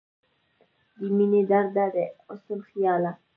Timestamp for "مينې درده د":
1.15-1.97